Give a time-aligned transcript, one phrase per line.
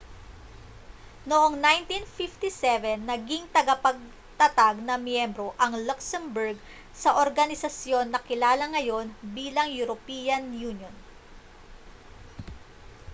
[1.29, 1.53] noong
[1.85, 6.57] 1957 naging tagapagtatag na miyembro ang luxembourg
[7.01, 10.95] sa organisasyon na kilala ngayon bilang european union